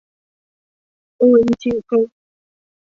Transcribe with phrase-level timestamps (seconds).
[1.17, 2.09] โออิชิ กรุ๊ป